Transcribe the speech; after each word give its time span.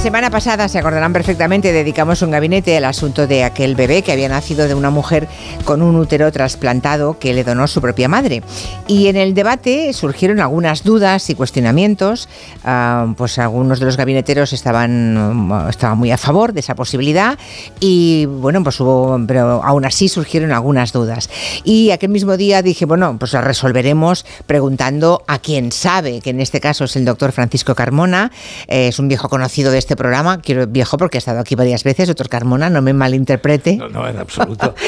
Semana 0.00 0.30
pasada, 0.30 0.66
se 0.68 0.78
acordarán 0.78 1.12
perfectamente, 1.12 1.72
dedicamos 1.72 2.22
un 2.22 2.30
gabinete 2.30 2.74
al 2.74 2.86
asunto 2.86 3.26
de 3.26 3.44
aquel 3.44 3.74
bebé 3.74 4.00
que 4.00 4.12
había 4.12 4.30
nacido 4.30 4.66
de 4.66 4.74
una 4.74 4.88
mujer 4.88 5.28
con 5.66 5.82
un 5.82 5.94
útero 5.96 6.32
trasplantado 6.32 7.18
que 7.18 7.34
le 7.34 7.44
donó 7.44 7.66
su 7.68 7.82
propia 7.82 8.08
madre. 8.08 8.42
Y 8.86 9.08
en 9.08 9.16
el 9.16 9.34
debate 9.34 9.92
surgieron 9.92 10.40
algunas 10.40 10.84
dudas 10.84 11.28
y 11.28 11.34
cuestionamientos. 11.34 12.30
Ah, 12.64 13.12
pues 13.14 13.38
algunos 13.38 13.78
de 13.78 13.86
los 13.86 13.98
gabineteros 13.98 14.54
estaban, 14.54 15.68
estaban 15.68 15.98
muy 15.98 16.10
a 16.10 16.16
favor 16.16 16.54
de 16.54 16.60
esa 16.60 16.74
posibilidad 16.74 17.38
y 17.78 18.24
bueno, 18.24 18.62
pues 18.62 18.80
hubo, 18.80 19.20
pero 19.26 19.62
aún 19.62 19.84
así 19.84 20.08
surgieron 20.08 20.50
algunas 20.52 20.94
dudas. 20.94 21.28
Y 21.62 21.90
aquel 21.90 22.08
mismo 22.08 22.38
día 22.38 22.62
dije, 22.62 22.86
bueno, 22.86 23.16
pues 23.18 23.34
la 23.34 23.42
resolveremos 23.42 24.24
preguntando 24.46 25.24
a 25.26 25.40
quien 25.40 25.72
sabe, 25.72 26.22
que 26.22 26.30
en 26.30 26.40
este 26.40 26.58
caso 26.58 26.84
es 26.84 26.96
el 26.96 27.04
doctor 27.04 27.32
Francisco 27.32 27.74
Carmona, 27.74 28.32
eh, 28.66 28.88
es 28.88 28.98
un 28.98 29.06
viejo 29.08 29.28
conocido 29.28 29.70
de 29.70 29.78
este 29.78 29.89
programa, 29.96 30.40
quiero 30.40 30.66
viejo 30.66 30.96
porque 30.96 31.18
ha 31.18 31.20
estado 31.20 31.40
aquí 31.40 31.54
varias 31.54 31.84
veces, 31.84 32.08
doctor 32.08 32.28
Carmona, 32.28 32.70
no 32.70 32.82
me 32.82 32.92
malinterprete. 32.92 33.76
No, 33.76 33.88
no, 33.88 34.08
en 34.08 34.18
absoluto. 34.18 34.74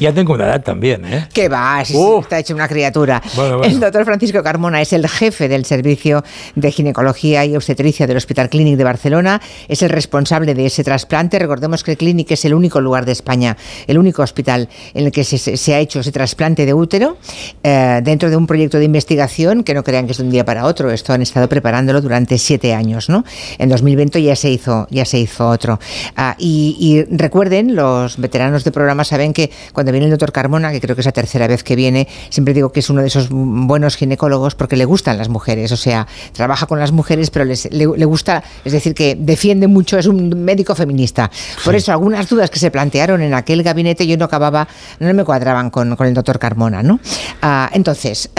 Ya 0.00 0.12
tengo 0.12 0.34
una 0.34 0.46
edad 0.46 0.62
también, 0.62 1.04
¿eh? 1.04 1.28
Que 1.32 1.48
va, 1.48 1.84
si, 1.84 1.96
está 2.20 2.38
hecho 2.38 2.54
una 2.54 2.68
criatura. 2.68 3.22
El 3.62 3.80
doctor 3.80 4.04
Francisco 4.04 4.42
Carmona 4.42 4.80
es 4.80 4.92
el 4.92 5.08
jefe 5.08 5.48
del 5.48 5.64
Servicio 5.64 6.22
de 6.54 6.72
Ginecología 6.72 7.44
y 7.44 7.56
Obstetricia 7.56 8.06
del 8.06 8.16
Hospital 8.16 8.48
Clínic 8.48 8.76
de 8.76 8.84
Barcelona, 8.84 9.40
es 9.68 9.82
el 9.82 9.90
responsable 9.90 10.54
de 10.54 10.66
ese 10.66 10.84
trasplante. 10.84 11.38
Recordemos 11.38 11.84
que 11.84 11.92
el 11.92 11.96
Clínic 11.96 12.30
es 12.32 12.44
el 12.44 12.54
único 12.54 12.80
lugar 12.80 13.04
de 13.04 13.12
España, 13.12 13.56
el 13.86 13.98
único 13.98 14.22
hospital 14.22 14.68
en 14.94 15.06
el 15.06 15.12
que 15.12 15.24
se, 15.24 15.74
ha 15.74 15.78
hecho 15.78 16.00
ese 16.00 16.12
trasplante 16.12 16.66
de 16.66 16.74
útero 16.74 17.16
eh, 17.62 18.00
dentro 18.02 18.30
de 18.30 18.36
un 18.36 18.46
proyecto 18.46 18.78
de 18.78 18.84
investigación 18.84 19.64
que 19.64 19.74
no 19.74 19.84
crean 19.84 20.06
que 20.06 20.12
es 20.12 20.18
de 20.18 20.24
un 20.24 20.30
día 20.30 20.44
para 20.44 20.66
otro. 20.66 20.90
Esto 20.90 21.12
han 21.12 21.22
estado 21.22 21.48
preparándolo 21.48 22.00
durante 22.00 22.38
siete 22.38 22.74
años, 22.74 23.08
¿no? 23.08 23.24
En 23.58 23.68
2020 23.68 24.19
ya 24.22 24.36
se 24.36 24.50
hizo, 24.50 24.86
ya 24.90 25.04
se 25.04 25.18
hizo 25.18 25.48
otro. 25.48 25.78
Ah, 26.16 26.36
y, 26.38 27.04
recuerden, 27.10 27.74
los 27.74 28.16
veteranos 28.16 28.64
de 28.64 28.72
programa 28.72 29.04
saben 29.04 29.32
que 29.32 29.50
cuando 29.72 29.92
viene 29.92 30.06
el 30.06 30.10
doctor 30.10 30.32
Carmona, 30.32 30.72
que 30.72 30.80
creo 30.80 30.94
que 30.94 31.02
es 31.02 31.06
la 31.06 31.12
tercera 31.12 31.46
vez 31.46 31.62
que 31.62 31.76
viene, 31.76 32.08
siempre 32.28 32.54
digo 32.54 32.72
que 32.72 32.80
es 32.80 32.90
uno 32.90 33.00
de 33.02 33.08
esos 33.08 33.28
buenos 33.30 33.96
ginecólogos 33.96 34.54
porque 34.54 34.76
le 34.76 34.84
gustan 34.84 35.18
las 35.18 35.28
mujeres, 35.28 35.72
o 35.72 35.76
sea, 35.76 36.06
trabaja 36.32 36.66
con 36.66 36.78
las 36.78 36.92
mujeres, 36.92 37.30
pero 37.30 37.44
les, 37.44 37.70
le, 37.72 37.86
gusta, 37.86 38.42
es 38.64 38.72
decir, 38.72 38.94
que 38.94 39.16
defiende 39.18 39.66
mucho, 39.66 39.98
es 39.98 40.06
un 40.06 40.44
médico 40.44 40.74
feminista. 40.74 41.30
Por 41.64 41.74
eso, 41.74 41.92
algunas 41.92 42.28
dudas 42.28 42.50
que 42.50 42.58
se 42.58 42.70
plantearon 42.70 43.22
en 43.22 43.34
aquel 43.34 43.62
gabinete 43.62 44.06
yo 44.06 44.16
no 44.16 44.24
acababa, 44.24 44.68
no 44.98 45.12
me 45.14 45.24
cuadraban 45.24 45.70
con, 45.70 45.96
el 46.00 46.14
doctor 46.14 46.38
Carmona, 46.38 46.82
¿no? 46.82 47.00
Ah, 47.42 47.70
entonces, 47.72 48.30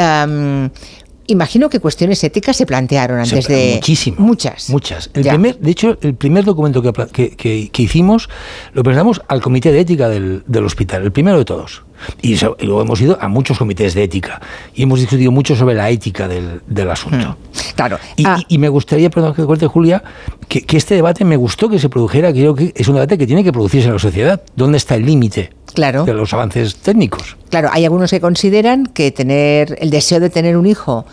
Imagino 1.28 1.70
que 1.70 1.80
cuestiones 1.80 2.24
éticas 2.24 2.58
se 2.58 2.66
plantearon 2.66 3.20
antes 3.20 3.48
de... 3.48 3.74
Muchísimas. 3.76 4.20
Muchas. 4.20 4.70
Muchas. 4.70 5.10
El 5.14 5.24
primer, 5.24 5.60
de 5.60 5.72
hecho, 5.72 5.98
el 6.02 6.16
primer 6.16 6.44
documento 6.46 6.82
que, 6.82 7.36
que, 7.36 7.82
hicimos 7.82 8.30
lo 8.74 8.84
presentamos 8.84 9.22
al 9.28 9.42
Comité 9.42 9.72
de 9.72 9.82
Ética 9.82 10.10
del, 10.10 10.44
del 10.48 10.66
hospital, 10.66 11.04
el 11.04 11.12
primero 11.12 11.38
de 11.38 11.46
todos. 11.46 11.84
Y, 12.22 12.38
luego 12.66 12.82
hemos 12.82 13.02
ido 13.02 13.18
a 13.20 13.28
muchos 13.28 13.58
comités 13.58 13.94
de 13.94 14.04
ética 14.04 14.42
y 14.74 14.84
hemos 14.84 15.00
discutido 15.00 15.32
mucho 15.32 15.56
sobre 15.56 15.76
la 15.76 15.90
ética 15.90 16.28
del, 16.28 16.62
del 16.68 16.90
asunto. 16.90 17.18
Hmm. 17.18 17.76
claro. 17.76 17.98
Ah. 18.26 18.40
Y, 18.48 18.58
me 18.58 18.70
gustaría, 18.70 19.10
perdón 19.10 19.34
que 19.34 19.46
corte 19.46 19.68
Julia, 19.68 20.04
que, 20.48 20.62
que, 20.64 20.78
este 20.78 20.96
debate 20.96 21.26
me 21.26 21.36
gustó 21.36 21.70
que 21.70 21.80
se 21.80 21.90
produjera, 21.90 22.32
creo 22.32 22.56
que 22.56 22.74
es 22.76 22.88
un 22.88 22.96
debate 22.96 23.18
que 23.18 23.28
tiene 23.28 23.44
que 23.44 23.52
producirse 23.52 23.88
en 23.88 23.94
la 23.94 24.00
sociedad. 24.00 24.42
¿Dónde 24.56 24.78
está 24.78 24.96
el 24.96 25.06
límite 25.06 25.52
claro. 25.74 26.06
de 26.06 26.14
los 26.14 26.34
avances 26.34 26.76
técnicos? 26.76 27.38
Claro, 27.50 27.70
hay 27.72 27.84
algunos 27.84 28.12
que 28.12 28.22
consideran 28.22 28.86
que 28.86 29.12
tener 29.12 29.78
el 29.80 29.90
deseo 29.90 30.20
de 30.20 30.30
tener 30.30 30.58
un 30.58 30.66
hijo 30.66 31.06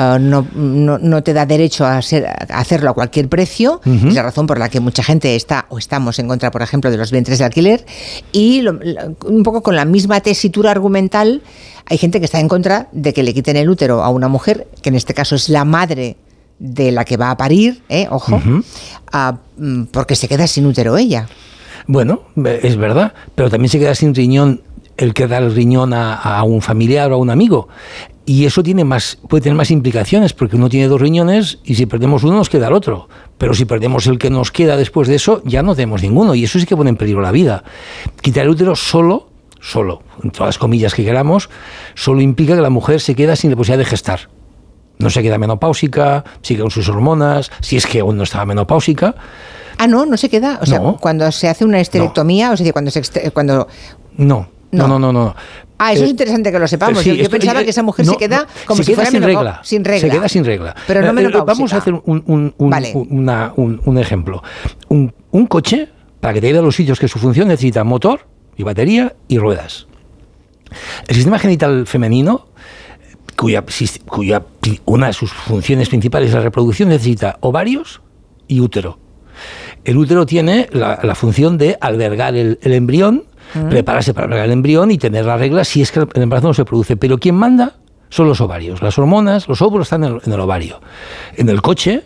eh, 0.00 0.18
no, 0.18 0.46
no, 0.98 1.22
te 1.22 1.34
da 1.34 1.44
derecho 1.44 1.84
a, 1.84 1.98
hacerlo 1.98 2.90
a 2.90 2.94
cualquier 2.94 3.28
precio. 3.28 3.80
Es 3.84 4.14
la 4.14 4.22
razón 4.22 4.46
por 4.46 4.58
la 4.58 4.68
que 4.68 4.80
mucha 4.80 5.02
gente 5.02 5.36
está 5.36 5.66
o 5.68 5.78
estamos 5.78 6.18
en 6.18 6.28
contra, 6.28 6.50
por 6.50 6.62
ejemplo, 6.62 6.90
de 6.90 6.96
los 6.96 7.10
vientres 7.10 7.38
de 7.38 7.44
alquiler. 7.44 7.84
Y 8.32 8.64
un 8.66 9.42
poco 9.42 9.62
con 9.62 9.76
la 9.76 9.84
misma 9.84 10.20
tesitura 10.20 10.70
argumental, 10.70 11.42
hay 11.86 11.98
gente 11.98 12.18
que 12.18 12.24
está 12.24 12.40
en 12.40 12.48
contra 12.48 12.88
de 12.92 13.12
que 13.12 13.22
le 13.22 13.34
quiten 13.34 13.56
el 13.56 13.68
útero 13.68 14.02
a 14.02 14.08
una 14.08 14.28
mujer, 14.28 14.68
que 14.82 14.88
en 14.88 14.94
este 14.94 15.12
caso 15.12 15.34
es 15.34 15.48
la 15.48 15.64
madre 15.64 16.16
de 16.58 16.92
la 16.92 17.04
que 17.04 17.16
va 17.16 17.30
a 17.30 17.36
parir, 17.36 17.82
¿eh? 17.88 18.06
ojo, 18.10 18.38
mm, 18.38 19.84
porque 19.90 20.14
se 20.14 20.28
queda 20.28 20.46
sin 20.46 20.66
útero 20.66 20.96
ella. 20.96 21.26
Bueno, 21.86 22.22
es 22.62 22.76
verdad, 22.76 23.14
pero 23.34 23.50
también 23.50 23.70
se 23.70 23.78
queda 23.78 23.94
sin 23.94 24.14
riñón 24.14 24.62
el 25.00 25.14
que 25.14 25.26
da 25.26 25.38
el 25.38 25.54
riñón 25.54 25.94
a, 25.94 26.14
a, 26.14 26.42
un 26.42 26.60
familiar 26.60 27.10
o 27.10 27.14
a 27.14 27.18
un 27.18 27.30
amigo. 27.30 27.68
Y 28.26 28.44
eso 28.44 28.62
tiene 28.62 28.84
más, 28.84 29.18
puede 29.28 29.42
tener 29.42 29.56
más 29.56 29.70
implicaciones, 29.70 30.34
porque 30.34 30.56
uno 30.56 30.68
tiene 30.68 30.88
dos 30.88 31.00
riñones 31.00 31.58
y 31.64 31.74
si 31.74 31.86
perdemos 31.86 32.22
uno 32.22 32.36
nos 32.36 32.50
queda 32.50 32.68
el 32.68 32.74
otro. 32.74 33.08
Pero 33.38 33.54
si 33.54 33.64
perdemos 33.64 34.06
el 34.06 34.18
que 34.18 34.28
nos 34.28 34.52
queda 34.52 34.76
después 34.76 35.08
de 35.08 35.14
eso, 35.14 35.40
ya 35.46 35.62
no 35.62 35.74
tenemos 35.74 36.02
ninguno. 36.02 36.34
Y 36.34 36.44
eso 36.44 36.58
sí 36.58 36.66
que 36.66 36.76
pone 36.76 36.90
en 36.90 36.96
peligro 36.96 37.22
la 37.22 37.32
vida. 37.32 37.64
Quitar 38.20 38.44
el 38.44 38.50
útero 38.50 38.76
solo, 38.76 39.30
solo, 39.58 40.02
en 40.22 40.32
todas 40.32 40.48
las 40.48 40.58
comillas 40.58 40.94
que 40.94 41.02
queramos, 41.02 41.48
solo 41.94 42.20
implica 42.20 42.54
que 42.54 42.60
la 42.60 42.70
mujer 42.70 43.00
se 43.00 43.14
queda 43.14 43.36
sin 43.36 43.50
la 43.50 43.56
posibilidad 43.56 43.78
de 43.78 43.90
gestar. 43.90 44.28
No 44.98 45.08
se 45.08 45.22
queda 45.22 45.38
menopáusica, 45.38 46.24
sigue 46.42 46.60
con 46.60 46.70
sus 46.70 46.90
hormonas, 46.90 47.50
si 47.62 47.78
es 47.78 47.86
que 47.86 48.00
aún 48.00 48.18
no 48.18 48.24
estaba 48.24 48.44
menopáusica. 48.44 49.14
Ah, 49.78 49.86
no, 49.86 50.04
no 50.04 50.18
se 50.18 50.28
queda. 50.28 50.58
O 50.60 50.66
sea, 50.66 50.78
cuando 51.00 51.32
se 51.32 51.48
hace 51.48 51.64
una 51.64 51.80
esterectomía, 51.80 52.52
o 52.52 52.56
sea, 52.58 52.70
cuando 52.74 52.90
se. 52.90 53.30
Cuando... 53.32 53.66
No, 54.18 54.59
no, 54.72 54.88
no, 54.88 54.98
no, 54.98 55.12
no. 55.12 55.34
Ah, 55.78 55.94
eso 55.94 56.02
es 56.02 56.08
eh, 56.08 56.10
interesante 56.10 56.52
que 56.52 56.58
lo 56.58 56.68
sepamos. 56.68 57.02
yo, 57.04 57.30
pensaba 57.30 57.64
que 57.64 57.70
esa 57.70 57.82
mujer 57.82 58.04
se 58.04 58.16
queda 58.16 58.46
como 58.66 58.82
si 58.82 58.94
fuera 58.94 59.10
sin 59.10 59.22
regla. 59.22 59.60
sin 59.64 59.84
regla. 59.84 60.00
Se 60.00 60.10
queda 60.10 60.28
sin 60.28 60.44
regla. 60.44 60.76
Pero 60.86 61.00
no 61.00 61.08
eh, 61.08 61.12
menopáusica. 61.12 61.44
Vamos 61.44 61.72
a 61.72 61.78
hacer 61.78 61.94
un, 61.94 62.54
un, 62.58 63.98
ejemplo. 63.98 64.42
Un, 64.88 65.46
coche, 65.46 65.88
para 66.20 66.34
que 66.34 66.42
te 66.42 66.48
lleve 66.48 66.58
a 66.58 66.62
los 66.62 66.76
sitios 66.76 66.98
que 67.00 67.08
su 67.08 67.18
función 67.18 67.48
necesita 67.48 67.82
motor 67.82 68.26
y 68.56 68.62
batería 68.62 69.14
y 69.26 69.38
ruedas. 69.38 69.86
El 71.08 71.16
sistema 71.16 71.38
genital 71.38 71.86
femenino, 71.86 72.48
cuya, 73.34 73.64
cuya 74.06 74.42
una 74.84 75.06
de 75.06 75.12
sus 75.14 75.32
funciones 75.32 75.88
principales 75.88 76.28
es 76.28 76.34
la 76.34 76.42
reproducción, 76.42 76.90
necesita 76.90 77.38
ovarios 77.40 78.02
y 78.46 78.60
útero. 78.60 78.98
El 79.84 79.96
útero 79.96 80.26
tiene 80.26 80.68
la, 80.72 81.14
función 81.14 81.56
de 81.56 81.78
albergar 81.80 82.36
el 82.36 82.58
embrión 82.62 83.24
prepararse 83.68 84.14
para 84.14 84.44
el 84.44 84.50
embrión 84.50 84.90
y 84.90 84.98
tener 84.98 85.24
la 85.24 85.36
regla 85.36 85.64
si 85.64 85.82
es 85.82 85.92
que 85.92 86.00
el 86.00 86.22
embarazo 86.22 86.48
no 86.48 86.54
se 86.54 86.64
produce. 86.64 86.96
Pero 86.96 87.18
quien 87.18 87.34
manda 87.34 87.74
son 88.10 88.28
los 88.28 88.40
ovarios. 88.40 88.82
Las 88.82 88.98
hormonas, 88.98 89.48
los 89.48 89.62
óvulos 89.62 89.86
están 89.86 90.04
en 90.04 90.32
el, 90.32 90.40
ovario. 90.40 90.80
En 91.36 91.48
el 91.48 91.62
coche, 91.62 92.04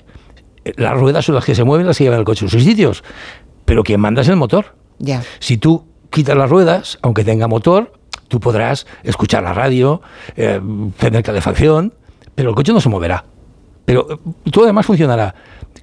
las 0.76 0.98
ruedas 0.98 1.24
son 1.24 1.34
las 1.34 1.44
que 1.44 1.54
se 1.54 1.64
mueven, 1.64 1.86
las 1.86 1.98
que 1.98 2.04
llevan 2.04 2.20
el 2.20 2.24
coche 2.24 2.44
en 2.44 2.50
sus 2.50 2.62
sitios. 2.62 3.02
Pero 3.64 3.82
quien 3.82 4.00
manda 4.00 4.22
es 4.22 4.28
el 4.28 4.36
motor. 4.36 4.76
Si 5.40 5.56
tú 5.56 5.86
quitas 6.10 6.36
las 6.36 6.48
ruedas, 6.48 6.98
aunque 7.02 7.24
tenga 7.24 7.48
motor, 7.48 7.92
tú 8.28 8.38
podrás 8.38 8.86
escuchar 9.02 9.42
la 9.42 9.52
radio, 9.52 10.02
eh, 10.36 10.60
tener 10.98 11.22
calefacción, 11.22 11.94
pero 12.34 12.50
el 12.50 12.54
coche 12.54 12.72
no 12.72 12.80
se 12.80 12.88
moverá. 12.88 13.24
Pero 13.84 14.06
eh, 14.10 14.50
todo 14.50 14.64
además 14.64 14.86
funcionará. 14.86 15.34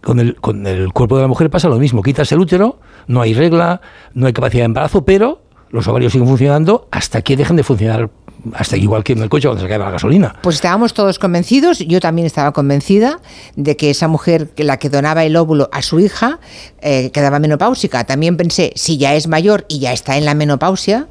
Con 0.02 0.20
el, 0.20 0.36
con 0.36 0.66
el 0.66 0.94
cuerpo 0.94 1.18
de 1.18 1.24
la 1.24 1.28
mujer 1.28 1.50
pasa 1.50 1.68
lo 1.68 1.78
mismo. 1.78 2.02
Quitas 2.02 2.32
el 2.32 2.40
útero, 2.40 2.80
no 3.08 3.22
hay 3.22 3.34
regla, 3.34 3.82
no 4.14 4.26
hay 4.26 4.34
capacidad 4.34 4.62
de 4.62 4.66
embarazo, 4.66 5.06
pero 5.06 5.42
los 5.72 5.88
ovarios 5.88 6.12
siguen 6.12 6.28
funcionando 6.28 6.88
hasta 6.92 7.22
que 7.22 7.36
dejen 7.36 7.56
de 7.56 7.64
funcionar 7.64 8.10
hasta 8.54 8.76
igual 8.76 9.04
que 9.04 9.14
en 9.14 9.22
el 9.22 9.30
coche 9.30 9.48
cuando 9.48 9.62
se 9.62 9.70
cae 9.70 9.78
la 9.78 9.92
gasolina. 9.92 10.36
Pues 10.42 10.56
estábamos 10.56 10.94
todos 10.94 11.20
convencidos, 11.20 11.80
yo 11.80 12.00
también 12.00 12.26
estaba 12.26 12.52
convencida 12.54 13.20
de 13.56 13.78
que 13.78 13.90
esa 13.90 14.08
mujer, 14.08 14.50
la 14.58 14.78
que 14.78 14.90
donaba 14.90 15.24
el 15.24 15.36
óvulo 15.36 15.70
a 15.72 15.82
su 15.82 16.00
hija, 16.00 16.40
eh, 16.82 17.12
quedaba 17.12 17.40
menopáusica. 17.40 18.04
También 18.04 18.38
pensé, 18.38 18.72
si 18.76 18.98
ya 18.98 19.14
es 19.14 19.28
mayor 19.28 19.66
y 19.68 19.80
ya 19.80 19.94
está 19.94 20.18
en 20.18 20.26
la 20.26 20.34
menopausia, 20.34 21.08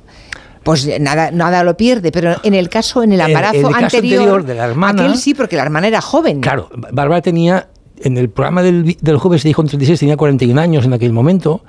pues 0.65 0.89
nada, 1.01 1.31
nada 1.31 1.63
lo 1.63 1.77
pierde. 1.77 2.11
Pero 2.11 2.37
en 2.43 2.55
el 2.55 2.69
caso, 2.69 3.03
en 3.03 3.13
el 3.13 3.21
embarazo 3.21 3.75
anterior, 3.75 4.45
de 4.45 4.55
la 4.55 4.67
hermana, 4.67 5.05
aquel 5.05 5.17
sí, 5.17 5.35
porque 5.35 5.57
la 5.57 5.63
hermana 5.63 5.87
era 5.87 6.01
joven. 6.01 6.41
Claro, 6.41 6.69
Bárbara 6.93 7.23
tenía 7.23 7.69
en 8.03 8.17
el 8.17 8.31
programa 8.31 8.63
del, 8.63 8.97
del 9.01 9.19
jueves 9.19 9.43
se 9.43 9.49
dijo 9.49 9.61
en 9.61 9.69
36, 9.69 10.01
tenía 10.01 10.17
41 10.17 10.59
años 10.59 10.87
en 10.87 10.95
aquel 10.95 11.13
momento 11.13 11.63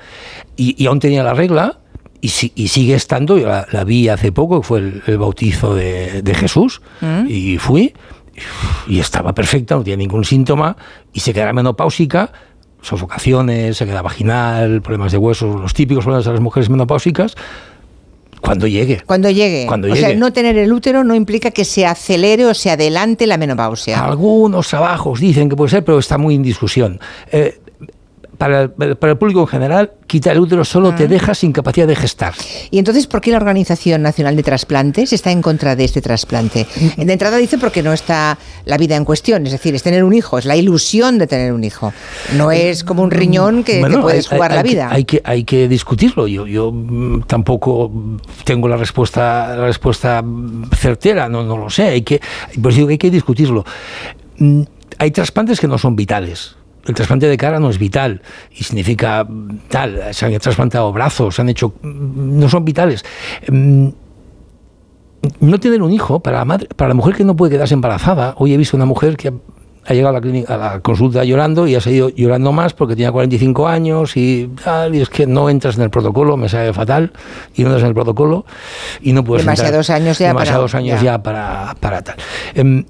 y, 0.55 0.81
y 0.81 0.87
aún 0.87 1.01
tenía 1.01 1.23
la 1.23 1.33
regla 1.33 1.80
y, 2.21 2.31
y, 2.55 2.67
sigue 2.67 2.93
estando, 2.93 3.37
yo 3.37 3.47
la, 3.47 3.83
vi 3.83 4.07
hace 4.07 4.31
poco, 4.31 4.61
fue 4.61 4.79
el, 4.79 5.17
bautizo 5.17 5.75
de, 5.75 6.33
Jesús, 6.35 6.81
mm. 7.01 7.25
y 7.27 7.57
fui, 7.57 7.93
y 8.87 8.99
estaba 8.99 9.33
perfecta, 9.33 9.75
no 9.75 9.83
tenía 9.83 9.97
ningún 9.97 10.23
síntoma, 10.23 10.77
y 11.13 11.19
se 11.19 11.33
quedaba 11.33 11.53
menopáusica, 11.53 12.31
sofocaciones, 12.81 13.77
se 13.77 13.85
queda 13.85 14.01
vaginal, 14.01 14.81
problemas 14.81 15.11
de 15.11 15.17
huesos, 15.17 15.59
los 15.59 15.73
típicos 15.73 16.03
problemas 16.03 16.25
de 16.25 16.31
las 16.31 16.41
mujeres 16.41 16.69
menopáusicas, 16.69 17.35
cuando 18.41 18.65
llegue. 18.65 19.01
Cuando 19.05 19.29
llegue. 19.29 19.65
Cuando 19.67 19.91
o 19.91 19.95
sea, 19.95 20.15
no 20.15 20.33
tener 20.33 20.57
el 20.57 20.73
útero 20.73 21.03
no 21.03 21.13
implica 21.13 21.51
que 21.51 21.63
se 21.63 21.85
acelere 21.85 22.45
o 22.45 22.53
se 22.55 22.71
adelante 22.71 23.27
la 23.27 23.37
menopausia. 23.37 24.03
Algunos 24.03 24.67
trabajos 24.67 25.19
dicen 25.19 25.47
que 25.47 25.55
puede 25.55 25.69
ser, 25.69 25.85
pero 25.85 25.99
está 25.99 26.17
muy 26.17 26.35
en 26.35 26.41
discusión. 26.41 26.99
Eh, 27.31 27.59
para, 28.41 28.63
el 28.63 29.17
público 29.19 29.41
en 29.41 29.47
general, 29.47 29.91
quitar 30.07 30.33
el 30.33 30.39
útero 30.39 30.65
solo 30.65 30.95
te 30.95 31.07
deja 31.07 31.35
sin 31.35 31.51
capacidad 31.51 31.85
de 31.85 31.95
gestar. 31.95 32.33
¿Y 32.71 32.79
entonces 32.79 33.05
por 33.05 33.21
qué 33.21 33.29
la 33.29 33.37
Organización 33.37 34.01
Nacional 34.01 34.35
de 34.35 34.41
Trasplantes 34.41 35.13
está 35.13 35.29
en 35.29 35.43
contra 35.43 35.75
de 35.75 35.83
este 35.83 36.01
trasplante? 36.01 36.65
De 36.97 37.13
entrada 37.13 37.37
dice 37.37 37.59
porque 37.59 37.83
no 37.83 37.93
está 37.93 38.39
la 38.65 38.77
vida 38.79 38.95
en 38.95 39.05
cuestión, 39.05 39.45
es 39.45 39.51
decir, 39.51 39.75
es 39.75 39.83
tener 39.83 40.03
un 40.03 40.13
hijo, 40.13 40.39
es 40.39 40.45
la 40.45 40.55
ilusión 40.55 41.19
de 41.19 41.27
tener 41.27 41.53
un 41.53 41.63
hijo. 41.63 41.93
No 42.35 42.51
es 42.51 42.83
como 42.83 43.03
un 43.03 43.11
riñón 43.11 43.63
que, 43.63 43.79
puedes 44.01 44.27
jugar 44.27 44.55
la 44.55 44.63
vida. 44.63 44.89
hay, 44.91 45.05
que, 45.05 45.21
hay 45.23 45.43
que 45.43 45.67
discutirlo. 45.67 46.27
Yo, 46.27 46.47
yo 46.47 46.71
mm, 46.71 47.25
tampoco 47.27 47.91
tengo 48.43 48.67
la 48.67 48.77
respuesta, 48.77 49.55
la 49.55 49.67
respuesta 49.67 50.23
certera, 50.75 51.29
no, 51.29 51.43
no 51.43 51.57
lo 51.57 51.69
sé. 51.69 51.89
Hay 51.89 52.01
que, 52.01 52.19
por 52.59 52.71
eso 52.71 52.77
digo 52.77 52.87
que 52.87 52.93
hay 52.93 52.97
que 52.97 53.11
discutirlo. 53.11 53.63
Mm, 54.39 54.63
hay 54.97 55.11
trasplantes 55.11 55.59
que 55.59 55.67
no 55.67 55.77
son 55.77 55.95
vitales 55.95 56.55
el 56.85 56.95
trasplante 56.95 57.27
de 57.27 57.37
cara 57.37 57.59
no 57.59 57.69
es 57.69 57.77
vital 57.77 58.21
y 58.51 58.63
significa 58.63 59.27
tal, 59.69 60.13
se 60.13 60.25
han 60.25 60.37
trasplantado 60.39 60.91
brazos, 60.91 61.35
se 61.35 61.41
han 61.41 61.49
hecho, 61.49 61.73
no 61.83 62.49
son 62.49 62.65
vitales. 62.65 63.05
Mm, 63.47 63.89
no 65.39 65.59
tener 65.59 65.83
un 65.83 65.91
hijo 65.91 66.19
para 66.19 66.39
la, 66.39 66.45
madre, 66.45 66.67
para 66.75 66.89
la 66.89 66.95
mujer 66.95 67.15
que 67.15 67.23
no 67.23 67.35
puede 67.35 67.51
quedarse 67.51 67.75
embarazada. 67.75 68.33
Hoy 68.37 68.53
he 68.53 68.57
visto 68.57 68.75
una 68.75 68.85
mujer 68.85 69.17
que 69.17 69.31
ha 69.85 69.93
llegado 69.93 70.09
a 70.09 70.13
la, 70.13 70.21
clínica, 70.21 70.53
a 70.53 70.57
la 70.57 70.79
consulta 70.79 71.23
llorando 71.23 71.67
y 71.67 71.75
ha 71.75 71.81
seguido 71.81 72.09
llorando 72.09 72.51
más 72.51 72.73
porque 72.73 72.95
tenía 72.95 73.11
45 73.11 73.67
años 73.67 74.15
y 74.15 74.49
tal, 74.63 74.95
y 74.95 75.01
es 75.01 75.09
que 75.09 75.27
no 75.27 75.49
entras 75.49 75.75
en 75.77 75.83
el 75.83 75.89
protocolo, 75.89 76.37
me 76.37 76.49
sabe 76.49 76.73
fatal, 76.73 77.11
y 77.55 77.61
no 77.61 77.67
entras 77.69 77.83
en 77.83 77.89
el 77.89 77.93
protocolo 77.93 78.45
y 79.01 79.13
no 79.13 79.23
puedes 79.23 79.45
demasiados 79.45 79.89
años 79.89 80.19
ya 80.19 80.29
demasiados 80.29 80.75
años 80.75 81.01
ya, 81.01 81.21
para, 81.21 81.75
para 81.79 82.03
tal. 82.03 82.15
Em, 82.53 82.85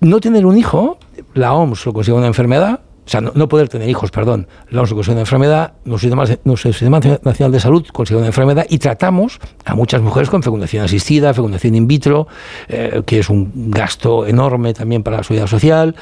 no 0.00 0.20
tener 0.20 0.46
un 0.46 0.56
hijo, 0.56 0.98
la 1.34 1.52
OMS 1.52 1.86
lo 1.86 1.92
considera 1.92 2.18
una 2.18 2.28
enfermedad, 2.28 2.80
o 3.06 3.08
sea, 3.10 3.20
no, 3.20 3.48
poder 3.48 3.68
tener 3.68 3.88
hijos, 3.88 4.10
perdón, 4.10 4.46
la 4.68 4.82
considera 4.82 5.12
una 5.12 5.20
enfermedad, 5.22 5.72
nuestro 5.84 6.72
sistema, 6.72 7.00
nacional 7.00 7.50
de 7.50 7.60
salud 7.60 7.84
considera 7.92 8.18
una 8.20 8.28
enfermedad 8.28 8.66
y 8.68 8.78
tratamos 8.78 9.40
a 9.64 9.74
muchas 9.74 10.00
mujeres 10.00 10.30
con 10.30 10.42
fecundación 10.42 10.84
asistida, 10.84 11.34
fecundación 11.34 11.74
in 11.74 11.88
vitro, 11.88 12.28
eh, 12.68 13.02
que 13.06 13.18
es 13.18 13.28
un 13.28 13.70
gasto 13.70 14.26
enorme 14.26 14.74
también 14.74 15.02
para 15.02 15.18
la 15.18 15.22
seguridad 15.24 15.48
social, 15.48 15.96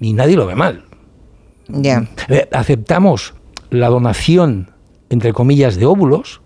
y 0.00 0.12
nadie 0.12 0.36
lo 0.36 0.46
ve 0.46 0.54
mal. 0.54 0.84
Ya. 1.68 2.06
Eh, 2.28 2.48
aceptamos 2.52 3.34
la 3.70 3.88
donación, 3.88 4.70
entre 5.10 5.32
comillas, 5.32 5.76
de 5.76 5.86
óvulos, 5.86 6.40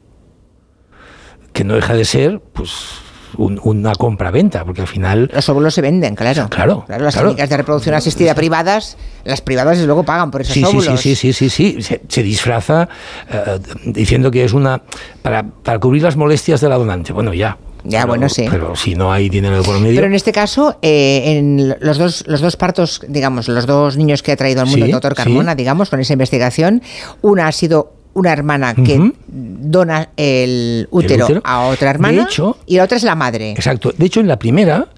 que 1.52 1.64
no 1.64 1.74
deja 1.74 1.94
de 1.94 2.04
ser, 2.04 2.40
pues 2.40 3.00
una 3.36 3.94
compra-venta, 3.94 4.64
porque 4.64 4.80
al 4.80 4.86
final... 4.86 5.30
Los 5.32 5.48
óvulos 5.48 5.74
se 5.74 5.80
venden, 5.80 6.14
claro. 6.14 6.48
Claro. 6.48 6.84
las 6.88 7.16
clínicas 7.16 7.48
de 7.48 7.56
reproducción 7.56 7.94
asistida 7.94 8.34
privadas, 8.34 8.96
las 9.24 9.40
privadas 9.40 9.78
luego 9.80 10.02
pagan 10.02 10.30
por 10.30 10.40
esos 10.40 10.54
sí, 10.54 10.64
óvulos. 10.64 11.00
Sí, 11.00 11.14
sí, 11.14 11.32
sí, 11.32 11.50
sí, 11.50 11.80
sí. 11.82 11.98
Se, 12.08 12.22
disfraza 12.22 12.88
eh, 13.30 13.58
diciendo 13.86 14.30
que 14.30 14.44
es 14.44 14.52
una... 14.52 14.82
Para, 15.22 15.42
para 15.42 15.78
cubrir 15.78 16.02
las 16.02 16.16
molestias 16.16 16.60
de 16.60 16.68
la 16.68 16.76
donante. 16.76 17.12
Bueno, 17.12 17.34
ya, 17.34 17.58
ya, 17.84 18.06
bueno, 18.06 18.28
sí. 18.28 18.46
Pero 18.50 18.76
si 18.76 18.94
no 18.94 19.12
hay 19.12 19.28
dinero 19.28 19.62
por 19.62 19.78
medio. 19.80 19.96
Pero 19.96 20.06
en 20.06 20.14
este 20.14 20.32
caso, 20.32 20.78
eh, 20.82 21.38
en 21.38 21.76
los 21.80 21.98
dos, 21.98 22.24
los 22.26 22.40
dos 22.40 22.56
partos, 22.56 23.00
digamos, 23.08 23.48
los 23.48 23.66
dos 23.66 23.96
niños 23.96 24.22
que 24.22 24.32
ha 24.32 24.36
traído 24.36 24.60
al 24.60 24.66
mundo 24.66 24.84
el 24.84 24.92
doctor 24.92 25.14
Carmona, 25.14 25.54
digamos, 25.54 25.90
con 25.90 26.00
esa 26.00 26.12
investigación, 26.12 26.82
una 27.22 27.46
ha 27.46 27.52
sido 27.52 27.92
una 28.18 28.32
hermana 28.32 28.74
que 28.74 29.12
dona 29.26 30.10
el 30.16 30.88
útero, 30.90 31.40
a 31.44 31.66
otra 31.66 31.90
hermana 31.90 32.28
y 32.66 32.76
la 32.76 32.84
otra 32.84 32.96
es 32.96 33.04
la 33.04 33.14
madre. 33.14 33.52
Exacto. 33.52 33.92
De 33.96 34.06
hecho, 34.06 34.20
en 34.20 34.28
la 34.28 34.38
primera, 34.38 34.88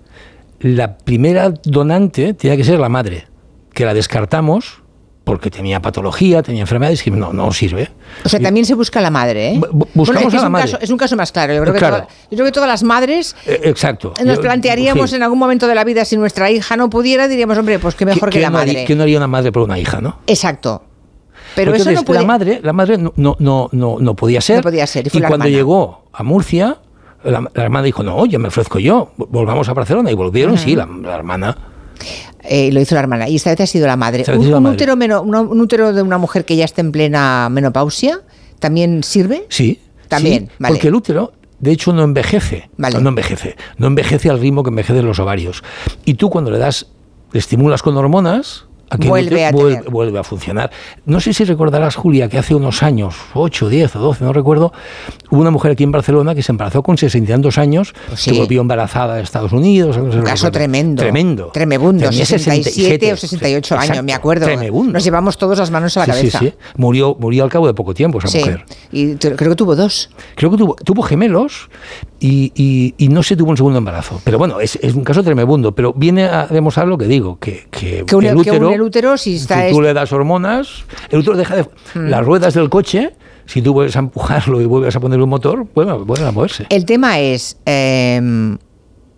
la 0.60 0.96
primera 0.96 1.52
donante 1.64 2.34
tiene 2.34 2.56
que 2.56 2.64
ser 2.64 2.78
la 2.78 2.88
madre, 2.88 3.26
que 3.72 3.84
la 3.84 3.94
descartamos 3.94 4.80
porque 5.24 5.50
tenía 5.50 5.80
patología, 5.80 6.42
tenía 6.42 6.62
enfermedades 6.62 7.02
que 7.02 7.10
no, 7.10 7.32
no 7.32 7.52
sirve. 7.52 7.90
O 8.24 8.28
sea, 8.28 8.40
también 8.40 8.66
se 8.66 8.74
busca 8.74 9.00
la 9.00 9.10
madre, 9.10 9.52
¿eh? 9.52 9.60
Buscamos 9.94 10.34
es 10.34 10.40
a 10.40 10.44
la 10.44 10.48
madre. 10.48 10.72
Caso, 10.72 10.82
es 10.82 10.90
un 10.90 10.96
caso 10.96 11.14
más 11.14 11.30
claro. 11.30 11.54
Yo 11.54 11.60
creo, 11.62 11.74
que, 11.74 11.80
yo 11.80 12.36
creo 12.36 12.44
que 12.46 12.52
todas 12.52 12.68
las 12.68 12.82
madres 12.82 13.36
eh, 13.46 13.60
exacto. 13.64 14.14
nos 14.24 14.38
plantearíamos 14.38 15.12
en 15.12 15.22
algún 15.22 15.38
momento 15.38 15.68
de 15.68 15.74
la 15.74 15.84
vida 15.84 16.04
si 16.04 16.16
nuestra 16.16 16.50
hija 16.50 16.76
no 16.76 16.90
pudiera, 16.90 17.28
diríamos, 17.28 17.56
hombre, 17.58 17.78
pues 17.78 17.94
qué 17.94 18.06
mejor 18.06 18.30
que 18.30 18.40
la 18.40 18.50
madre. 18.50 18.84
¿Qué 18.86 18.96
no 18.96 19.02
haría 19.02 19.18
una 19.18 19.28
madre 19.28 19.52
por 19.52 19.62
una 19.62 19.78
hija, 19.78 20.00
no? 20.00 20.16
Exacto. 20.26 20.82
Pero 21.54 21.74
eso 21.74 21.90
no 21.90 22.02
la 22.12 22.22
madre, 22.22 22.60
la 22.62 22.72
madre 22.72 22.98
no, 22.98 23.12
no, 23.16 23.36
no, 23.38 23.68
no 23.72 24.14
podía 24.14 24.40
ser. 24.40 24.56
No 24.56 24.62
podía 24.62 24.86
ser. 24.86 25.08
Y, 25.12 25.20
cuando 25.20 25.48
llegó 25.48 26.04
a 26.12 26.22
Murcia, 26.22 26.78
la, 27.24 27.50
hermana 27.54 27.84
dijo, 27.84 28.02
no, 28.02 28.26
yo 28.26 28.38
me 28.38 28.48
ofrezco 28.48 28.78
yo, 28.78 29.12
volvamos 29.16 29.68
a 29.68 29.74
Barcelona. 29.74 30.10
Y 30.10 30.14
volvieron, 30.14 30.56
sí, 30.58 30.76
la, 30.76 30.88
hermana. 31.12 31.56
Eh, 32.42 32.72
lo 32.72 32.80
hizo 32.80 32.94
la 32.94 33.02
hermana. 33.02 33.28
Y 33.28 33.36
esta 33.36 33.50
vez 33.50 33.60
ha 33.60 33.66
sido 33.66 33.86
la 33.86 33.96
madre. 33.96 34.24
¿Un, 34.32 34.66
Útero 34.66 34.94
un, 34.94 35.60
útero 35.60 35.92
de 35.92 36.02
una 36.02 36.18
mujer 36.18 36.44
que 36.44 36.56
ya 36.56 36.64
está 36.64 36.80
en 36.80 36.92
plena 36.92 37.48
menopausia 37.50 38.20
también 38.58 39.02
sirve? 39.02 39.46
Sí. 39.48 39.80
También, 40.08 40.50
vale. 40.58 40.74
Porque 40.74 40.88
el 40.88 40.94
útero 40.94 41.32
de 41.60 41.72
hecho 41.72 41.92
no 41.92 42.02
envejece, 42.02 42.70
vale. 42.76 43.00
no, 43.00 43.10
envejece, 43.10 43.56
no 43.76 43.86
envejece 43.86 44.30
al 44.30 44.40
ritmo 44.40 44.62
que 44.62 44.70
envejecen 44.70 45.06
los 45.06 45.18
ovarios. 45.18 45.62
Y 46.04 46.14
tú 46.14 46.30
cuando 46.30 46.50
le 46.50 46.58
das, 46.58 46.86
le 47.32 47.38
estimulas 47.38 47.82
con 47.82 47.96
hormonas, 47.96 48.64
vuelve, 48.98 49.46
a 49.46 49.52
vuelve, 49.52 50.18
a 50.18 50.24
funcionar. 50.24 50.70
No 51.06 51.20
sé 51.20 51.32
si 51.32 51.44
recordarás, 51.44 51.96
Julia, 51.96 52.28
que 52.28 52.38
hace 52.38 52.54
unos 52.54 52.82
años, 52.82 53.14
8, 53.34 53.68
10 53.68 53.96
o 53.96 53.98
12, 54.00 54.24
no 54.24 54.32
recuerdo, 54.32 54.72
hubo 55.30 55.40
una 55.40 55.50
mujer 55.50 55.72
aquí 55.72 55.84
en 55.84 55.92
Barcelona 55.92 56.34
que 56.34 56.42
se 56.42 56.52
embarazó 56.52 56.82
con 56.82 56.98
62 56.98 57.58
años, 57.58 57.94
pues 58.08 58.24
que 58.24 58.32
volvió 58.32 58.60
embarazada 58.60 59.14
a 59.14 59.20
Estados 59.20 59.52
Unidos. 59.52 59.96
Un 59.96 60.22
caso 60.22 60.50
tremendo. 60.50 61.02
Tremendo. 61.02 61.50
Tremebundo, 61.52 62.10
67 62.10 63.12
o 63.12 63.16
68 63.16 63.78
años, 63.78 64.04
me 64.04 64.12
acuerdo. 64.12 64.46
Nos 64.84 65.04
llevamos 65.04 65.38
todos 65.38 65.58
las 65.58 65.70
manos 65.70 65.96
a 65.96 66.00
la 66.00 66.06
cabeza. 66.06 66.38
Sí, 66.38 66.46
sí. 66.46 66.54
Murió, 66.76 67.16
murió 67.18 67.44
al 67.44 67.50
cabo 67.50 67.66
de 67.66 67.74
poco 67.74 67.94
tiempo 67.94 68.18
esa 68.18 68.36
mujer. 68.36 68.64
Y 68.92 69.14
creo 69.16 69.36
que 69.36 69.56
tuvo 69.56 69.76
dos. 69.76 70.10
Creo 70.34 70.50
que 70.50 70.56
tuvo, 70.56 70.74
tuvo 70.76 71.02
gemelos 71.02 71.68
y, 72.20 72.94
y, 72.98 73.08
no 73.08 73.22
se 73.22 73.36
tuvo 73.36 73.50
un 73.50 73.56
segundo 73.56 73.78
embarazo. 73.78 74.20
Pero 74.24 74.38
bueno, 74.38 74.60
es, 74.60 74.78
es, 74.82 74.94
un 74.94 75.04
caso 75.04 75.22
tremebundo, 75.22 75.74
pero 75.74 75.92
viene 75.92 76.24
a 76.24 76.46
demostrar 76.46 76.86
lo 76.86 76.98
que 76.98 77.06
digo, 77.06 77.38
que, 77.38 77.66
que, 77.70 78.04
que 78.06 78.16
el 78.16 78.36
útero, 78.36 78.79
el 78.80 78.86
útero 78.86 79.16
si, 79.16 79.36
está 79.36 79.68
tú 79.68 79.80
le 79.80 79.92
das 79.92 80.12
hormonas, 80.12 80.84
el 81.10 81.20
útero 81.20 81.36
deja 81.36 81.56
de... 81.56 81.62
Mm. 81.94 82.08
Las 82.08 82.24
ruedas 82.24 82.54
del 82.54 82.70
coche, 82.70 83.12
si 83.46 83.62
tú 83.62 83.72
vuelves 83.72 83.96
a 83.96 84.00
empujarlo 84.00 84.60
y 84.60 84.64
vuelves 84.64 84.96
a 84.96 85.00
ponerle 85.00 85.24
un 85.24 85.30
motor, 85.30 85.66
vuelven, 85.74 86.26
a 86.26 86.32
moverse. 86.32 86.66
El 86.70 86.84
tema 86.84 87.20
es, 87.20 87.56
em, 87.66 88.58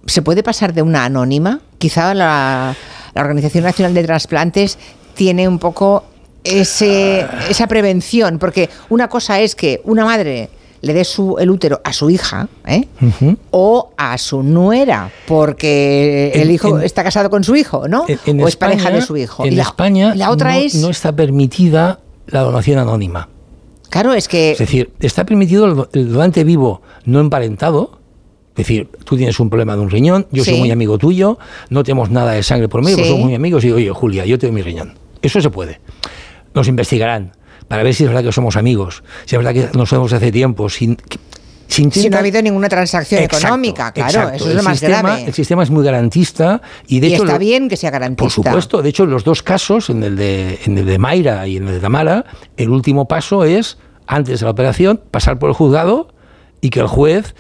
¿se 0.07 0.23
puede 0.23 0.43
pasar 0.43 0.75
de 0.75 0.83
una 0.83 1.05
anónima? 1.05 1.61
Quizá 1.79 2.13
la, 2.15 2.75
la 3.15 3.21
Organización 3.21 3.65
Nacional 3.65 3.95
de 3.95 4.05
Trasplantes 4.05 4.79
tiene 5.15 5.47
un 5.47 5.59
poco 5.59 6.05
ese, 6.45 7.27
esa 7.49 7.67
prevención, 7.67 8.39
porque 8.39 8.69
una 8.89 9.09
cosa 9.09 9.41
es 9.41 9.55
que 9.55 9.81
una 9.85 10.05
madre 10.05 10.51
le 10.83 10.93
dé 10.93 11.05
su, 11.05 11.39
el 11.39 11.49
útero 11.51 11.81
a 11.85 11.93
su 11.93 12.11
hija 12.11 12.49
¿eh? 12.67 12.89
o 13.53 13.91
a 13.97 14.19
su 14.19 14.43
nuera, 14.43 15.11
porque 15.27 16.33
el 16.35 16.51
hijo 16.51 16.81
está 16.81 17.05
casado 17.05 17.31
con 17.31 17.45
su 17.45 17.57
hijo, 17.57 17.89
¿no? 17.89 18.05
o 18.05 18.49
es 18.49 18.57
pareja 18.57 18.91
de 18.91 19.01
su 19.01 19.17
hijo. 19.17 19.45
En 19.45 19.59
España 19.59 20.15
la 20.15 20.31
otra 20.31 20.53
no, 20.53 20.59
es... 20.59 20.75
no 20.75 20.91
está 20.91 21.15
permitida 21.15 22.01
la 22.27 22.41
donación 22.41 22.79
anónima. 22.79 23.29
Claro, 23.91 24.13
es 24.13 24.27
que... 24.27 24.53
Es 24.53 24.59
decir, 24.59 24.93
está 25.01 25.25
permitido 25.25 25.89
el 25.93 26.13
donante 26.13 26.45
vivo 26.45 26.83
no 27.05 27.21
emparentado, 27.21 28.01
es 28.51 28.57
decir, 28.57 28.89
tú 29.05 29.17
tienes 29.17 29.39
un 29.39 29.49
problema 29.49 29.77
de 29.77 29.83
un 29.83 29.91
riñón, 29.91 30.27
yo 30.33 30.45
soy 30.45 30.59
muy 30.59 30.71
amigo 30.73 30.99
tuyo, 30.99 31.39
no 31.71 31.85
tenemos 31.85 32.11
nada 32.11 32.33
de 32.33 32.43
sangre 32.43 32.69
por 32.69 32.83
medio, 32.83 32.97
pero 32.97 33.09
somos 33.09 33.25
muy 33.25 33.35
amigos 33.35 33.65
y 33.65 33.71
oye, 33.71 33.91
Julia, 33.91 34.27
yo 34.27 34.39
tengo 34.39 34.53
mi 34.53 34.63
riñón. 34.63 34.95
Eso 35.23 35.41
se 35.41 35.49
puede. 35.49 35.81
Nos 36.55 36.67
investigarán 36.69 37.33
para 37.69 37.83
ver 37.83 37.95
si 37.95 38.05
es 38.05 38.11
verdad 38.11 38.25
que 38.25 38.33
somos 38.33 38.57
amigos, 38.57 39.03
si 39.25 39.37
es 39.37 39.43
verdad 39.43 39.53
que 39.53 39.77
nos 39.77 39.89
somos 39.89 40.13
hace 40.13 40.33
tiempo, 40.33 40.69
sin, 40.69 40.97
sin 41.67 41.91
si 41.91 42.11
no 42.11 42.17
ha 42.17 42.21
habido 42.21 42.43
ninguna 42.43 42.69
transacción 42.69 43.23
económica, 43.23 43.93
claro, 43.93 44.31
eso 44.31 44.49
es 44.49 44.55
lo 44.55 44.63
más 44.63 44.81
grave. 44.81 45.25
El 45.25 45.33
sistema 45.33 45.63
es 45.63 45.71
muy 45.71 45.85
garantista 45.85 46.61
y 46.87 47.01
de 47.01 47.09
hecho 47.09 47.25
está 47.25 47.39
bien 47.39 47.69
que 47.69 47.77
sea 47.77 47.91
garantista. 47.91 48.23
Por 48.23 48.31
supuesto, 48.31 48.83
de 48.83 48.89
hecho 48.89 49.05
en 49.05 49.11
los 49.11 49.25
dos 49.25 49.43
casos, 49.43 49.91
en 49.91 50.03
el 50.03 50.17
de 50.17 50.61
en 50.65 50.79
el 50.79 50.87
de 50.87 50.99
Mayra 50.99 51.47
y 51.47 51.57
en 51.57 51.69
el 51.69 51.75
de 51.75 51.81
Tamara, 51.81 52.25
el 52.57 52.71
último 52.71 53.09
paso 53.09 53.45
es 53.45 53.79
antes 54.07 54.41
de 54.41 54.45
la 54.45 54.51
operación 54.51 55.01
pasar 55.11 55.39
por 55.39 55.49
el 55.49 55.55
juzgado 55.55 56.09
y 56.61 56.71
que 56.71 56.81
el 56.81 56.87
juez 56.87 57.35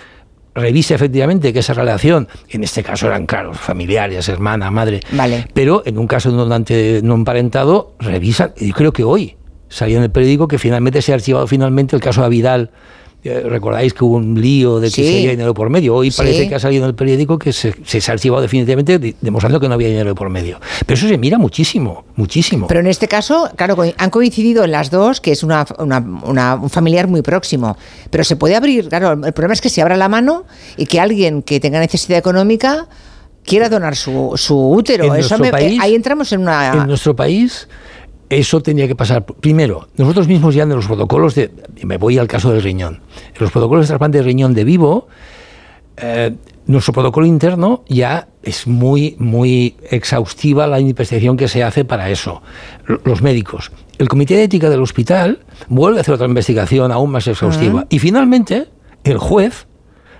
revise 0.54 0.94
efectivamente 0.94 1.52
que 1.52 1.60
esa 1.60 1.74
relación, 1.74 2.28
en 2.50 2.64
este 2.64 2.82
caso 2.82 3.06
eran 3.06 3.26
claro, 3.26 3.54
familiares, 3.54 4.28
hermana, 4.28 4.70
madre, 4.70 5.00
vale. 5.12 5.46
pero 5.54 5.82
en 5.86 5.98
un 5.98 6.06
caso 6.06 6.28
de 6.28 6.34
un 6.34 6.42
donante 6.42 7.00
no 7.02 7.14
emparentado, 7.14 7.94
revisan, 7.98 8.52
y 8.56 8.72
creo 8.72 8.92
que 8.92 9.04
hoy 9.04 9.36
salía 9.72 9.96
en 9.96 10.04
el 10.04 10.10
periódico 10.10 10.46
que 10.46 10.58
finalmente 10.58 11.02
se 11.02 11.12
ha 11.12 11.14
archivado 11.14 11.46
finalmente 11.46 11.96
el 11.96 12.02
caso 12.02 12.22
de 12.22 12.28
Vidal. 12.28 12.70
Eh, 13.24 13.40
recordáis 13.48 13.94
que 13.94 14.02
hubo 14.02 14.16
un 14.16 14.40
lío 14.40 14.80
de 14.80 14.88
que 14.88 15.04
se 15.04 15.16
había 15.16 15.30
dinero 15.30 15.54
por 15.54 15.70
medio. 15.70 15.94
Hoy 15.94 16.10
parece 16.10 16.48
que 16.48 16.56
ha 16.56 16.58
salido 16.58 16.82
en 16.82 16.88
el 16.88 16.96
periódico 16.96 17.38
que 17.38 17.52
se, 17.52 17.72
se, 17.84 18.10
ha 18.10 18.14
archivado 18.14 18.42
definitivamente, 18.42 19.14
demostrando 19.20 19.60
que 19.60 19.68
no 19.68 19.74
había 19.74 19.86
dinero 19.86 20.12
por 20.16 20.28
medio. 20.28 20.60
Pero 20.84 20.98
eso 20.98 21.06
se 21.06 21.16
mira 21.18 21.38
muchísimo, 21.38 22.04
muchísimo. 22.16 22.66
Pero 22.66 22.80
en 22.80 22.88
este 22.88 23.06
caso, 23.06 23.48
claro, 23.54 23.76
han 23.96 24.10
coincidido 24.10 24.64
en 24.64 24.72
las 24.72 24.90
dos, 24.90 25.20
que 25.20 25.30
es 25.30 25.44
una, 25.44 25.64
un 25.78 26.68
familiar 26.68 27.06
muy 27.06 27.22
próximo. 27.22 27.76
Pero 28.10 28.24
se 28.24 28.34
puede 28.34 28.56
abrir, 28.56 28.88
claro, 28.88 29.12
el 29.12 29.32
problema 29.32 29.54
es 29.54 29.60
que 29.60 29.68
se 29.68 29.80
abra 29.80 29.96
la 29.96 30.08
mano 30.08 30.44
y 30.76 30.86
que 30.86 30.98
alguien 30.98 31.42
que 31.42 31.60
tenga 31.60 31.78
necesidad 31.78 32.18
económica 32.18 32.88
quiera 33.44 33.68
donar 33.68 33.94
su, 33.94 34.32
su 34.34 34.72
útero. 34.72 35.14
Eso 35.14 35.36
ahí 35.80 35.94
entramos 35.94 36.32
en 36.32 36.40
una... 36.40 36.72
En 36.72 36.86
nuestro 36.88 37.14
país 37.14 37.68
eso 38.38 38.62
tenía 38.62 38.88
que 38.88 38.96
pasar. 38.96 39.24
Primero, 39.26 39.88
nosotros 39.96 40.26
mismos 40.26 40.54
ya 40.54 40.62
en 40.62 40.70
los 40.70 40.86
protocolos 40.86 41.34
de. 41.34 41.50
Me 41.84 41.98
voy 41.98 42.16
al 42.16 42.28
caso 42.28 42.50
del 42.50 42.62
riñón. 42.62 43.00
En 43.34 43.40
los 43.40 43.50
protocolos 43.50 43.84
de 43.84 43.88
trasplante 43.88 44.18
de 44.18 44.24
riñón 44.24 44.54
de 44.54 44.64
vivo, 44.64 45.06
eh, 45.98 46.34
nuestro 46.66 46.94
protocolo 46.94 47.26
interno 47.26 47.84
ya 47.88 48.28
es 48.42 48.66
muy, 48.66 49.16
muy 49.18 49.76
exhaustiva 49.90 50.66
la 50.66 50.80
investigación 50.80 51.36
que 51.36 51.46
se 51.46 51.62
hace 51.62 51.84
para 51.84 52.08
eso. 52.08 52.42
Los 53.04 53.20
médicos. 53.20 53.70
El 53.98 54.08
Comité 54.08 54.36
de 54.36 54.44
Ética 54.44 54.70
del 54.70 54.80
hospital 54.80 55.40
vuelve 55.68 55.98
a 55.98 56.00
hacer 56.00 56.14
otra 56.14 56.26
investigación 56.26 56.90
aún 56.90 57.10
más 57.10 57.26
exhaustiva. 57.26 57.86
Y 57.90 57.98
finalmente, 57.98 58.68
el 59.04 59.18
juez 59.18 59.66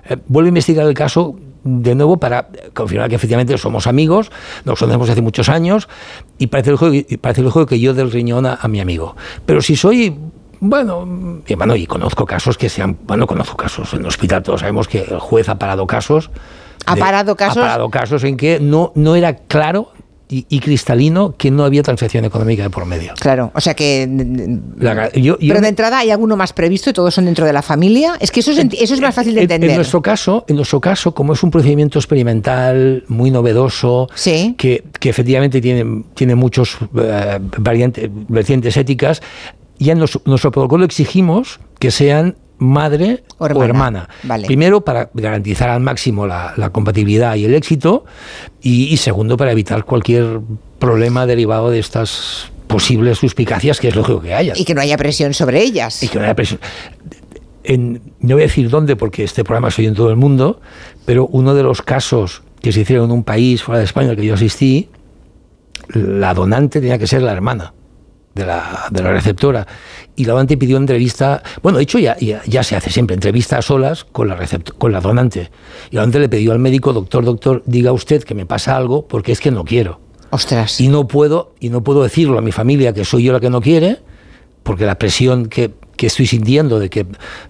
eh, 0.04 0.19
vuelve 0.26 0.49
a 0.49 0.50
investigar 0.50 0.87
el 0.87 0.95
caso 0.95 1.37
de 1.64 1.95
nuevo 1.95 2.19
para 2.19 2.49
confirmar 2.75 3.09
que 3.09 3.16
efectivamente 3.16 3.57
somos 3.59 3.87
amigos, 3.87 4.31
nos 4.64 4.78
conocemos 4.78 5.09
hace 5.11 5.23
muchos 5.23 5.49
años 5.49 5.88
y 6.38 6.49
parece 6.49 6.71
el 6.71 6.76
juego, 6.76 7.07
parece 7.21 7.40
el 7.42 7.50
juego 7.50 7.66
que 7.66 7.81
yo 7.81 7.95
del 7.95 8.11
riñón 8.11 8.47
a, 8.47 8.66
mi 8.69 8.81
amigo. 8.81 9.16
Pero 9.47 9.62
si 9.62 9.76
soy 9.76 10.16
bueno, 10.61 11.42
y, 11.47 11.54
bueno, 11.54 11.75
y 11.75 11.87
conozco 11.87 12.25
casos 12.25 12.57
que 12.57 12.69
sean, 12.69 12.97
bueno, 13.04 13.26
conozco 13.26 13.57
casos 13.57 13.92
en 13.95 14.00
el 14.00 14.07
hospital, 14.07 14.42
todos 14.42 14.61
sabemos 14.61 14.87
que 14.87 15.00
el 15.00 15.19
juez 15.19 15.49
ha 15.49 15.59
parado 15.59 15.87
casos. 15.87 16.31
¿Ha 16.87 16.97
parado 16.97 17.37
casos? 17.37 17.59
Ha 17.59 17.61
parado 17.61 17.90
casos 17.90 18.25
en 18.25 18.37
que 18.37 18.61
no, 18.61 18.92
no 18.95 19.16
era 19.16 19.37
claro 19.37 19.92
y, 20.29 20.61
cristalino 20.61 21.37
que 21.37 21.50
no 21.50 21.64
había 21.64 21.83
transacción 21.83 22.25
económica 22.25 22.62
de 22.62 22.71
por 22.71 22.87
medio. 22.87 23.12
Claro, 23.21 23.50
o 23.55 23.61
sea 23.61 23.75
que... 23.75 24.09
pero 24.79 25.61
de 25.61 25.69
entrada 25.69 25.99
hay 25.99 26.11
alguno 26.11 26.37
más 26.37 26.55
previsto 26.55 26.91
y 26.91 26.93
todos 26.95 27.12
son 27.12 27.26
dentro 27.26 27.45
de 27.45 27.52
la 27.52 27.61
familia. 27.61 28.14
Es 28.19 28.31
que 28.31 28.41
eso 28.41 28.50
es, 28.52 28.59
eso 28.59 28.95
es 28.95 29.00
más 29.00 29.14
fácil 29.14 29.35
de 29.35 29.43
entender. 29.43 29.71
En, 29.71 29.76
nuestro 29.76 30.00
caso, 30.00 30.45
en 30.49 30.57
nuestro 30.57 30.81
caso, 30.81 31.12
como 31.12 31.35
es 31.35 31.43
un 31.43 31.50
procedimiento 31.50 31.99
experimental 31.99 33.05
muy 33.09 33.31
novedoso, 33.31 34.09
que, 34.57 34.85
que, 34.99 35.11
efectivamente 35.11 35.61
tiene, 35.61 36.05
tiene 36.14 36.35
muchos 36.35 36.79
eh, 36.99 37.38
variantes, 37.59 38.09
vertientes 38.29 38.76
éticas, 38.76 39.21
ya 39.79 39.93
en 39.93 39.99
nuestro 39.99 40.50
protocolo 40.50 40.85
exigimos 40.85 41.61
que 41.79 41.91
sean 41.91 42.37
madre 42.62 43.25
o 43.38 43.47
hermana. 43.62 44.09
Primero, 44.47 44.85
para 44.85 45.11
garantizar 45.14 45.69
al 45.69 45.81
máximo 45.81 46.26
la, 46.26 46.71
compatibilidad 46.73 47.35
y 47.37 47.45
el 47.45 47.54
éxito, 47.54 48.04
y, 48.61 48.97
segundo, 48.97 49.37
para 49.37 49.52
evitar 49.52 49.85
cualquier 49.85 50.40
problema 50.78 51.26
derivado 51.26 51.71
de 51.71 51.78
estas 51.78 52.50
posibles 52.66 53.19
suspicacias, 53.19 53.81
que 53.81 53.88
es 53.88 53.97
lógico 53.97 54.21
que 54.21 54.35
haya. 54.35 54.54
Y 54.57 54.64
que 54.64 54.75
no 54.75 54.81
haya 54.81 54.97
presión 54.97 55.35
sobre 55.35 55.62
ellas. 55.62 56.02
Y 56.02 56.09
que 56.09 56.19
no 56.19 56.25
haya 56.25 56.35
presión. 56.35 56.61
En, 57.64 58.00
no 58.21 58.35
voy 58.35 58.42
a 58.42 58.47
decir 58.47 58.69
dónde, 58.71 58.97
porque 58.97 59.25
este 59.25 59.45
programa 59.45 59.71
soy 59.71 59.87
en 59.87 59.95
todo 59.95 60.11
el 60.11 60.16
mundo, 60.16 60.61
pero 61.04 61.26
uno 61.26 61.54
de 61.54 61.62
los 61.62 61.83
casos 61.83 62.42
que 62.61 62.73
se 62.73 62.81
hicieron 62.81 63.07
en 63.07 63.11
un 63.12 63.25
país 63.25 63.62
fuera 63.62 63.81
de 63.81 63.85
España 63.85 64.11
al 64.11 64.16
que 64.16 64.25
yo 64.25 64.35
asistí, 64.35 64.88
la 65.88 66.33
donante 66.35 66.81
tenía 66.81 66.99
que 66.99 67.07
ser 67.07 67.23
la 67.23 67.33
hermana 67.33 67.75
de 68.35 68.47
la, 68.47 68.87
de 68.90 69.02
la 69.02 69.11
receptora. 69.11 69.66
Y 70.14 70.25
la 70.26 70.33
donante 70.33 70.57
pidió 70.57 70.76
entrevista, 70.76 71.42
bueno, 71.62 71.78
de 71.78 71.85
hecho 71.85 71.99
ya, 71.99 72.16
ya, 72.19 72.62
se 72.62 72.76
hace 72.76 72.90
siempre, 72.90 73.14
entrevista 73.14 73.59
a 73.59 73.62
solas 73.62 74.04
con 74.04 74.28
la, 74.28 74.38
con 74.76 74.92
la 74.92 75.00
donante. 75.00 75.50
Y 75.90 75.97
la 75.97 76.02
donante 76.02 76.21
le 76.21 76.28
pidió 76.28 76.52
al 76.52 76.59
médico, 76.59 76.92
doctor, 76.92 77.25
doctor, 77.25 77.62
diga 77.64 77.92
usted 77.92 78.23
que 78.23 78.35
me 78.35 78.45
pasa 78.45 78.76
algo 78.76 79.07
porque 79.07 79.33
es 79.33 79.40
que 79.40 79.50
no 79.50 79.64
quiero. 79.64 80.00
Ostras. 80.31 80.81
Y 80.81 80.88
no 80.88 81.07
puedo, 81.09 81.54
y 81.61 81.71
no 81.71 81.83
puedo 81.83 82.02
decirlo 82.02 82.38
a 82.38 82.42
mi 82.42 82.52
familia 82.52 82.92
que 82.92 83.04
soy 83.04 83.25
yo 83.25 83.33
la 83.33 83.40
que 83.40 83.50
no 83.50 83.61
quiere, 83.61 84.00
porque 84.62 84.85
la 84.85 84.99
presión 84.99 85.47
que, 85.47 85.73
que 85.97 86.07
estoy 86.07 86.26
sintiendo 86.26 86.78
de 86.78 86.90
que 86.90 87.07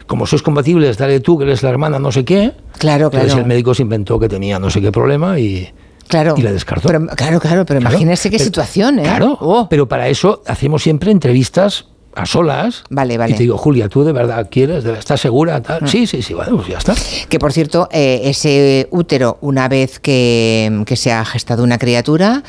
como 0.06 0.26
sois 0.26 0.42
compatibles, 0.42 0.98
dale 0.98 1.20
tú 1.20 1.38
que 1.38 1.44
eres 1.44 1.62
la 1.64 1.70
hermana, 1.70 1.98
no 1.98 2.12
sé 2.12 2.24
qué. 2.24 2.52
Claro, 2.78 3.10
claro. 3.10 3.24
Entonces 3.24 3.38
el 3.38 3.46
médico 3.46 3.74
se 3.74 3.82
inventó 3.82 4.20
que 4.20 4.28
tenía 4.28 4.58
no 4.58 4.70
sé 4.70 4.80
qué 4.80 4.92
problema 4.92 5.38
y, 5.38 5.68
Claro. 6.08 6.34
Y 6.36 6.42
la 6.42 6.52
descartó. 6.52 6.88
claro, 7.16 7.40
claro, 7.40 7.64
pero 7.64 7.80
imagínese 7.80 8.28
qué 8.30 8.38
situación, 8.38 8.98
¿eh? 8.98 9.02
Claro, 9.02 9.38
oh. 9.40 9.66
pero 9.70 9.88
para 9.88 10.08
eso 10.08 10.42
hacemos 10.46 10.82
siempre 10.82 11.10
entrevistas 11.10 11.86
a 12.14 12.26
solas. 12.26 12.84
Vale, 12.90 13.18
vale. 13.18 13.32
Y 13.32 13.36
te 13.36 13.42
digo, 13.42 13.58
Julia, 13.58 13.88
¿tú 13.88 14.04
de 14.04 14.12
verdad 14.12 14.48
quieres? 14.50 14.84
¿Estás 14.84 15.20
segura? 15.20 15.60
Tal? 15.62 15.82
Mm. 15.82 15.86
Sí, 15.86 16.06
sí, 16.06 16.22
sí, 16.22 16.34
bueno, 16.34 16.56
pues 16.56 16.68
ya 16.68 16.78
está. 16.78 16.94
Que 17.28 17.38
por 17.38 17.52
cierto, 17.52 17.88
eh, 17.90 18.22
ese 18.24 18.88
útero, 18.90 19.38
una 19.40 19.68
vez 19.68 19.98
que, 19.98 20.82
que, 20.86 20.96
se 20.96 21.12
ha 21.12 21.24
gestado 21.24 21.62
una 21.62 21.78
criatura, 21.78 22.42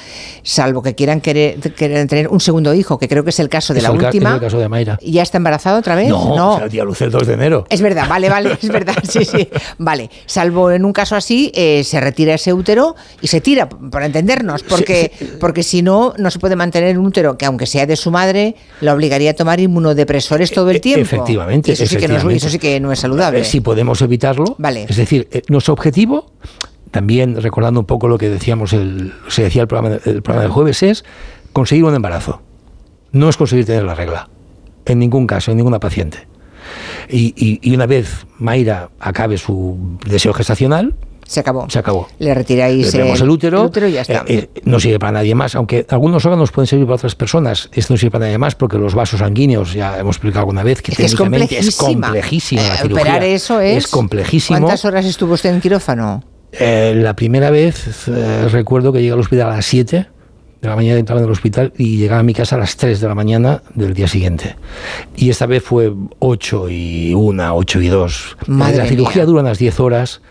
salvo 0.43 0.81
que 0.81 0.95
quieran 0.95 1.21
querer, 1.21 1.59
tener 1.59 2.27
un 2.27 2.39
segundo 2.39 2.73
hijo, 2.73 2.97
que 2.97 3.07
creo 3.07 3.23
que 3.23 3.29
es 3.29 3.39
el 3.39 3.49
caso 3.49 3.73
de 3.73 3.81
la 3.81 3.91
última. 3.91 4.29
Es 4.29 4.35
el 4.35 4.41
caso 4.41 4.59
de 4.59 4.69
Mayra. 4.69 4.99
¿Ya 5.01 5.23
está 5.23 5.37
embarazada 5.37 5.79
otra 5.79 5.95
vez? 5.95 6.09
No, 6.09 6.35
no. 6.35 6.53
O 6.55 6.57
sea, 6.57 7.05
el 7.05 7.11
2 7.11 7.27
de 7.27 7.33
enero. 7.33 7.65
Es 7.69 7.81
verdad, 7.81 8.07
vale, 8.07 8.29
vale, 8.29 8.57
es 8.61 8.69
verdad, 8.69 8.95
sí, 9.07 9.25
sí. 9.25 9.49
Vale, 9.77 10.09
salvo 10.25 10.71
en 10.71 10.85
un 10.85 10.93
caso 10.93 11.15
así, 11.15 11.51
eh, 11.55 11.83
se 11.83 11.99
retira 11.99 12.33
ese 12.33 12.53
útero 12.53 12.95
y 13.21 13.27
se 13.27 13.41
tira, 13.41 13.69
para 13.69 14.05
entendernos, 14.05 14.63
porque, 14.63 15.11
porque 15.39 15.63
si 15.63 15.81
no, 15.81 16.13
no 16.17 16.31
se 16.31 16.39
puede 16.39 16.55
mantener 16.55 16.97
un 16.97 17.05
útero 17.05 17.37
que, 17.37 17.45
aunque 17.45 17.65
sea 17.65 17.85
de 17.85 17.95
su 17.95 18.11
madre, 18.11 18.55
la 18.81 18.93
obligaría 18.93 19.31
a 19.31 19.33
tomar 19.33 19.52
inmunodepresores 19.59 20.51
todo 20.51 20.69
el 20.69 20.77
e-, 20.77 20.79
tiempo. 20.79 21.01
Efectivamente. 21.01 21.71
eso, 21.71 21.85
Sí 21.85 21.97
que 21.97 22.07
no 22.07 22.17
es, 22.17 22.25
eso 22.25 22.49
sí 22.49 22.59
que 22.59 22.79
no 22.79 22.91
es 22.91 22.99
saludable. 22.99 23.41
Eh, 23.41 23.43
si 23.45 23.61
podemos 23.61 24.01
evitarlo. 24.01 24.55
Vale. 24.57 24.85
Es 24.89 24.97
decir, 24.97 25.27
eh, 25.31 25.41
nuestro 25.47 25.73
objetivo, 25.73 26.31
también 26.91 27.41
recordando 27.41 27.79
un 27.79 27.85
poco 27.85 28.07
lo 28.07 28.17
que 28.17 28.29
decíamos, 28.29 28.73
el, 28.73 29.13
se 29.27 29.43
decía 29.43 29.61
el 29.63 29.67
programa, 29.67 29.97
el 30.05 30.21
programa 30.21 30.43
del 30.43 30.51
jueves, 30.51 30.83
es 30.83 31.05
conseguir 31.51 31.83
un 31.83 31.95
embarazo. 31.95 32.41
No 33.11 33.29
es 33.29 33.37
conseguir 33.37 33.65
tener 33.65 33.83
la 33.83 33.95
regla. 33.95 34.29
En 34.85 34.99
ningún 34.99 35.27
caso, 35.27 35.51
en 35.51 35.57
ninguna 35.57 35.79
paciente. 35.79 36.27
Y, 37.09 37.59
y 37.61 37.75
una 37.75 37.85
vez 37.85 38.25
Mayra 38.37 38.89
acabe 38.99 39.37
su 39.37 39.97
deseo 40.05 40.33
gestacional, 40.33 40.95
se 41.33 41.39
acabó. 41.39 41.69
Se 41.69 41.79
acabó. 41.79 42.07
Le 42.19 42.33
retiráis 42.33 42.93
Le 42.93 43.11
el, 43.11 43.29
útero. 43.29 43.69
y 43.87 43.91
ya 43.91 44.01
está. 44.01 44.23
Eh, 44.27 44.49
eh, 44.55 44.61
no 44.65 44.79
sirve 44.79 44.99
para 44.99 45.13
nadie 45.13 45.35
más, 45.35 45.55
aunque 45.55 45.85
algunos 45.89 46.25
órganos 46.25 46.51
pueden 46.51 46.67
servir 46.67 46.85
para 46.85 46.95
otras 46.95 47.15
personas. 47.15 47.69
Esto 47.73 47.93
no 47.93 47.97
sirve 47.97 48.11
para 48.11 48.25
nadie 48.25 48.37
más 48.37 48.55
porque 48.55 48.77
los 48.77 48.95
vasos 48.95 49.19
sanguíneos, 49.19 49.73
ya 49.73 49.97
hemos 49.99 50.15
explicado 50.15 50.41
alguna 50.41 50.63
vez, 50.63 50.81
que 50.81 50.91
es 50.91 50.97
técnicamente 50.97 51.57
es 51.57 51.75
complejísima. 51.75 52.61
la 52.61 52.75
eh, 52.75 52.93
Operar 52.93 53.23
eso 53.23 53.59
es. 53.59 53.85
Es 53.85 53.87
complejísimo. 53.87 54.59
¿Cuántas 54.59 54.85
horas 54.85 55.05
estuvo 55.05 55.33
usted 55.33 55.49
en 55.53 55.61
quirófano? 55.61 56.23
la 56.59 57.15
primera 57.15 57.49
vez 57.49 58.07
recuerdo 58.51 58.93
que 58.93 58.99
llegué 58.99 59.13
al 59.13 59.19
hospital 59.19 59.49
a 59.49 59.55
las 59.55 59.65
7 59.65 60.07
de 60.63 60.69
la 60.69 60.77
mañana 60.77 60.97
entraba 60.97 61.19
en 61.19 61.25
el 61.25 61.31
hospital 61.31 61.73
y 61.77 61.97
llegaba 61.97 62.21
a 62.21 62.23
mi 62.23 62.33
casa 62.33 62.55
a 62.55 62.59
las 62.59 62.77
3 62.77 63.01
de 63.01 63.07
la 63.09 63.15
mañana 63.15 63.61
del 63.75 63.93
día 63.93 64.07
siguiente. 64.07 64.55
Y 65.13 65.29
esta 65.29 65.45
vez 65.45 65.61
fue 65.61 65.93
8 66.19 66.69
y 66.69 67.13
1, 67.13 67.55
8 67.55 67.81
y 67.81 67.87
2. 67.89 68.37
la 68.47 68.85
cirugía 68.85 69.25
dura 69.25 69.41
unas 69.41 69.57
10 69.57 69.79
horas. 69.81 70.21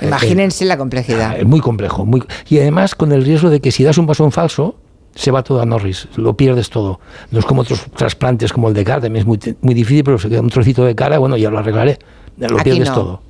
Eh, 0.00 0.06
Imagínense 0.06 0.64
la 0.64 0.76
complejidad. 0.76 1.38
Es 1.38 1.46
muy 1.46 1.60
complejo. 1.60 2.04
Muy, 2.04 2.22
y 2.48 2.58
además 2.58 2.94
con 2.94 3.12
el 3.12 3.24
riesgo 3.24 3.50
de 3.50 3.60
que 3.60 3.70
si 3.70 3.84
das 3.84 3.98
un 3.98 4.06
paso 4.06 4.24
en 4.24 4.32
falso, 4.32 4.76
se 5.14 5.30
va 5.30 5.42
todo 5.42 5.60
a 5.60 5.66
Norris, 5.66 6.08
lo 6.16 6.36
pierdes 6.36 6.70
todo. 6.70 7.00
No 7.30 7.38
es 7.38 7.44
como 7.44 7.62
otros 7.62 7.84
trasplantes 7.96 8.52
como 8.52 8.68
el 8.68 8.74
de 8.74 8.84
cara, 8.84 9.02
también 9.02 9.22
es 9.22 9.26
muy, 9.26 9.38
muy 9.60 9.74
difícil, 9.74 10.04
pero 10.04 10.18
se 10.18 10.28
queda 10.28 10.40
un 10.40 10.50
trocito 10.50 10.84
de 10.84 10.94
cara, 10.94 11.18
bueno, 11.18 11.36
ya 11.36 11.50
lo 11.50 11.58
arreglaré. 11.58 11.98
Lo 12.38 12.56
pierdes, 12.58 12.90
todo. 12.90 13.20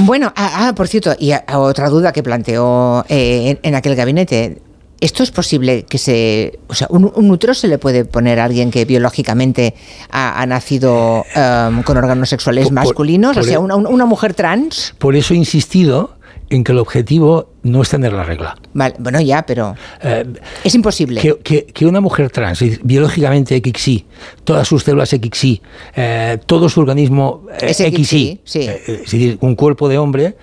Bueno, 0.00 0.32
ah, 0.36 0.68
ah, 0.68 0.74
por 0.74 0.86
cierto, 0.86 1.14
y 1.18 1.32
otra 1.54 1.88
duda 1.88 2.12
que 2.12 2.22
planteó 2.22 3.04
eh, 3.08 3.58
en, 3.62 3.74
aquel 3.74 3.96
gabinete, 3.96 4.60
¿Esto 5.00 5.22
es 5.22 5.30
posible 5.30 5.84
que 5.84 5.98
se... 5.98 6.58
O 6.68 6.74
sea, 6.74 6.86
un, 6.90 7.30
útero 7.30 7.54
se 7.54 7.68
le 7.68 7.78
puede 7.78 8.04
poner 8.04 8.38
a 8.38 8.44
alguien 8.44 8.70
que 8.70 8.84
biológicamente 8.84 9.74
ha, 10.10 10.44
nacido 10.46 11.24
em, 11.34 11.82
con 11.82 11.96
órganos 11.96 12.28
sexuales 12.28 12.70
masculinos? 12.70 13.36
o 13.36 13.42
sea, 13.42 13.54
e- 13.54 13.58
una, 13.58 13.76
una, 13.76 14.04
mujer 14.04 14.34
trans. 14.34 14.94
Por 14.98 15.16
eso 15.16 15.32
he 15.32 15.36
insistido 15.38 16.16
en 16.50 16.64
que 16.64 16.72
el 16.72 16.78
objetivo 16.78 17.48
no 17.62 17.80
es 17.80 17.88
tener 17.88 18.12
la 18.12 18.24
regla. 18.24 18.56
Vale, 18.74 18.96
bueno, 18.98 19.20
ya, 19.20 19.46
pero 19.46 19.74
eh, 20.02 20.24
es 20.64 20.74
imposible. 20.74 21.20
Que, 21.42 21.66
que, 21.66 21.86
una 21.86 22.00
mujer 22.00 22.30
trans, 22.30 22.62
biológicamente 22.82 23.60
XY, 23.64 24.04
todas 24.44 24.66
sus 24.66 24.82
células 24.82 25.10
XY, 25.10 25.62
eh, 25.94 26.38
todo 26.46 26.68
su 26.68 26.80
organismo 26.80 27.46
eh, 27.60 27.72
XY, 27.72 28.40
sí. 28.44 28.60
es 28.68 28.86
decir, 28.86 29.38
un 29.40 29.54
cuerpo 29.54 29.88
de 29.88 29.98
hombre, 29.98 30.36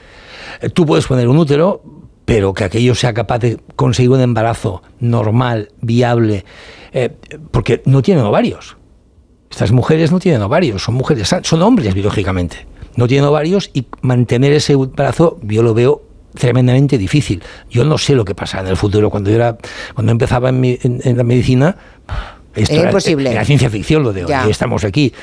tú 0.73 0.85
puedes 0.85 1.05
poner 1.05 1.27
un 1.27 1.37
útero, 1.37 1.81
pero 2.27 2.53
que 2.53 2.65
aquello 2.65 2.93
sea 2.93 3.13
capaz 3.13 3.39
de 3.39 3.57
conseguir 3.77 4.11
un 4.11 4.19
embarazo 4.19 4.83
normal, 4.99 5.69
viable, 5.79 6.43
eh, 6.91 7.15
porque 7.51 7.81
no 7.85 8.01
tienen 8.01 8.25
ovarios. 8.25 8.75
Estas 9.49 9.71
mujeres 9.71 10.11
no 10.11 10.19
tienen 10.19 10.41
ovarios, 10.41 10.83
son 10.83 10.95
mujeres, 10.95 11.33
son 11.43 11.61
hombres 11.61 11.93
biológicamente. 11.93 12.67
No 12.97 13.07
tienen 13.07 13.29
ovarios 13.29 13.71
y 13.73 13.87
mantener 14.01 14.51
ese 14.51 14.73
embarazo 14.73 15.39
yo 15.41 15.63
lo 15.63 15.73
veo 15.73 16.01
tremendamente 16.33 16.97
difícil. 16.97 17.41
Yo 17.69 17.85
no 17.85 17.97
sé 17.97 18.13
lo 18.13 18.25
que 18.25 18.35
pasa 18.35 18.59
en 18.59 18.67
el 18.67 18.75
futuro. 18.75 19.09
Cuando 19.09 19.29
yo 19.29 19.37
era, 19.37 19.57
cuando 19.95 20.11
empezaba 20.11 20.49
en, 20.49 21.17
la 21.17 21.23
medicina, 21.23 21.77
Esto 22.63 22.75
era 22.75 22.85
imposible. 22.85 23.33
La 23.33 23.45
ciencia 23.45 23.69
ficción 23.69 24.03
lo 24.03 24.13
de 24.13 24.25
hoy, 24.25 24.33
estamos 24.49 24.83
aquí. 24.83 25.13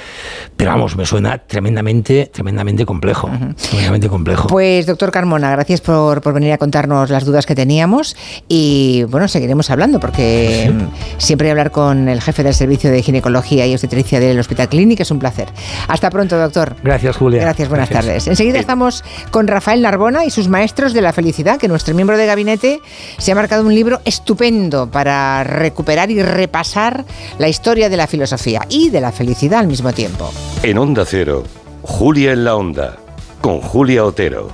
Pero 0.56 0.70
vamos, 0.70 0.96
me 0.96 1.06
suena 1.06 1.38
tremendamente, 1.38 2.30
tremendamente 2.32 2.86
complejo. 2.86 3.30
Tremendamente 3.70 4.08
complejo. 4.08 4.48
Pues, 4.48 4.86
doctor 4.86 5.10
Carmona, 5.10 5.50
gracias 5.50 5.80
por, 5.80 6.20
por, 6.20 6.34
venir 6.34 6.52
a 6.52 6.58
contarnos 6.58 7.10
las 7.10 7.24
dudas 7.24 7.46
que 7.46 7.54
teníamos. 7.54 8.16
Y 8.48 9.04
bueno, 9.08 9.28
seguiremos 9.28 9.70
hablando, 9.70 10.00
porque 10.00 10.72
siempre 11.18 11.50
hablar 11.50 11.70
con 11.70 12.08
el 12.08 12.20
jefe 12.20 12.42
del 12.42 12.54
servicio 12.54 12.90
de 12.90 13.02
ginecología 13.02 13.66
y 13.66 13.72
obstetricia 13.72 14.20
del 14.20 14.38
Hospital 14.38 14.68
Clínic 14.68 15.00
es 15.00 15.10
un 15.10 15.18
placer. 15.18 15.48
Hasta 15.88 16.10
pronto, 16.10 16.38
doctor. 16.38 16.76
Gracias, 16.82 17.16
Julia. 17.16 17.42
Gracias, 17.42 17.68
buenas 17.68 17.88
tardes. 17.88 18.26
Enseguida 18.26 18.58
estamos 18.58 19.04
con 19.30 19.46
Rafael 19.46 19.82
Narbona 19.82 20.24
y 20.24 20.30
sus 20.30 20.48
maestros 20.48 20.92
de 20.92 21.00
la 21.00 21.12
felicidad, 21.12 21.58
que 21.58 21.68
nuestro 21.68 21.94
miembro 21.94 22.16
de 22.16 22.26
gabinete 22.26 22.80
se 23.18 23.32
ha 23.32 23.34
marcado 23.34 23.64
un 23.64 23.74
libro 23.74 24.00
estupendo 24.04 24.90
para 24.90 25.44
recuperar 25.44 26.10
y 26.10 26.22
repasar 26.22 27.04
la 27.38 27.48
historia 27.48 27.88
de 27.88 27.96
la 27.96 28.06
filosofía 28.06 28.66
y 28.68 28.90
de 28.90 29.00
la 29.00 29.12
felicidad 29.12 29.60
al 29.60 29.66
mismo 29.66 29.92
tiempo. 29.92 30.32
En 30.62 30.78
Onda 30.78 31.04
Cero, 31.04 31.44
Julia 31.82 32.32
en 32.32 32.44
la 32.44 32.56
Onda, 32.56 32.96
con 33.40 33.60
Julia 33.60 34.04
Otero. 34.04 34.42